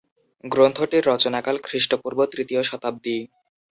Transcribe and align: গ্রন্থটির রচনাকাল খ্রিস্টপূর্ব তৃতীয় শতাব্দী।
গ্রন্থটির 0.43 1.03
রচনাকাল 1.07 1.55
খ্রিস্টপূর্ব 1.63 2.19
তৃতীয় 2.33 2.61
শতাব্দী। 2.63 3.17